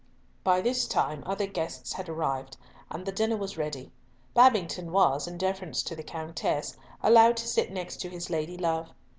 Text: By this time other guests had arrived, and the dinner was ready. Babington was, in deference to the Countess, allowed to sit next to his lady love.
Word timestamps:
By 0.43 0.61
this 0.61 0.87
time 0.87 1.21
other 1.27 1.45
guests 1.45 1.93
had 1.93 2.09
arrived, 2.09 2.57
and 2.89 3.05
the 3.05 3.11
dinner 3.11 3.37
was 3.37 3.55
ready. 3.55 3.91
Babington 4.33 4.91
was, 4.91 5.27
in 5.27 5.37
deference 5.37 5.83
to 5.83 5.95
the 5.95 6.01
Countess, 6.01 6.75
allowed 7.03 7.37
to 7.37 7.47
sit 7.47 7.71
next 7.71 7.97
to 7.97 8.09
his 8.09 8.27
lady 8.31 8.57
love. 8.57 8.89